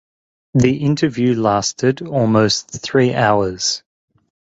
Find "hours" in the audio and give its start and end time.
3.13-3.83